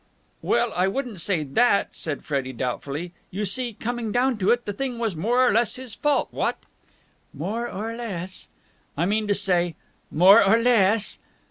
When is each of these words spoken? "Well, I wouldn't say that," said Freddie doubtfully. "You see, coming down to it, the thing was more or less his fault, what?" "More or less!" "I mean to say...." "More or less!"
"Well, 0.41 0.73
I 0.75 0.87
wouldn't 0.87 1.21
say 1.21 1.43
that," 1.43 1.93
said 1.93 2.23
Freddie 2.25 2.53
doubtfully. 2.53 3.11
"You 3.29 3.45
see, 3.45 3.73
coming 3.73 4.11
down 4.11 4.39
to 4.39 4.49
it, 4.49 4.65
the 4.65 4.73
thing 4.73 4.97
was 4.97 5.15
more 5.15 5.47
or 5.47 5.51
less 5.53 5.75
his 5.75 5.93
fault, 5.93 6.29
what?" 6.31 6.57
"More 7.35 7.69
or 7.69 7.93
less!" 7.95 8.49
"I 8.97 9.05
mean 9.05 9.27
to 9.27 9.35
say...." 9.35 9.75
"More 10.09 10.43
or 10.43 10.57
less!" 10.57 11.19